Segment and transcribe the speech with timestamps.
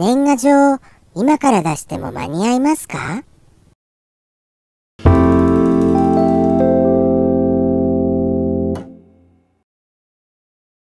[0.00, 0.78] 年賀状、
[1.14, 3.22] 今から出しても間に合いますか？